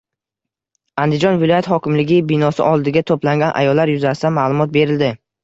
Andijon 1.03 1.37
viloyat 1.43 1.69
hokimligi 1.73 2.17
binosi 2.31 2.65
oldiga 2.71 3.05
to‘plangan 3.13 3.55
ayollar 3.63 3.95
yuzasidan 3.95 4.37
ma’lumot 4.41 4.77
berildi 4.81 5.13